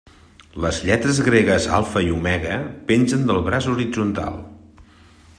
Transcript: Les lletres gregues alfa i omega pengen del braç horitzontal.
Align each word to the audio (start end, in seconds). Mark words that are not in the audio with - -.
Les 0.63 0.77
lletres 0.89 1.19
gregues 1.27 1.67
alfa 1.79 2.03
i 2.07 2.09
omega 2.15 2.55
pengen 2.91 3.27
del 3.33 3.43
braç 3.49 3.67
horitzontal. 3.75 4.41